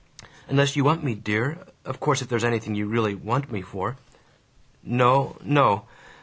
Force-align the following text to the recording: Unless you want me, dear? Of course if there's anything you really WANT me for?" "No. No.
Unless 0.47 0.75
you 0.75 0.83
want 0.83 1.03
me, 1.03 1.13
dear? 1.13 1.59
Of 1.85 1.99
course 1.99 2.23
if 2.23 2.27
there's 2.27 2.43
anything 2.43 2.73
you 2.73 2.87
really 2.87 3.13
WANT 3.13 3.51
me 3.51 3.61
for?" 3.61 3.97
"No. 4.83 5.37
No. 5.43 5.85